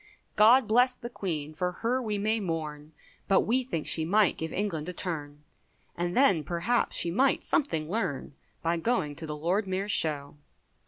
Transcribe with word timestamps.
God 0.35 0.67
bless 0.67 0.93
the 0.93 1.11
Queen, 1.11 1.53
for 1.53 1.71
her 1.71 2.01
we 2.01 2.17
may 2.17 2.39
mourn, 2.39 2.91
But 3.27 3.41
we 3.41 3.63
think 3.63 3.85
she 3.85 4.03
might 4.03 4.35
give 4.35 4.51
England 4.51 4.89
a 4.89 4.93
turn, 4.93 5.43
And 5.95 6.17
then 6.17 6.43
perhaps 6.43 6.95
she 6.95 7.11
might 7.11 7.43
something 7.43 7.87
learn 7.87 8.33
By 8.63 8.77
going 8.77 9.15
to 9.17 9.27
the 9.27 9.37
Lord 9.37 9.67
Mayor's 9.67 9.91
show. 9.91 10.37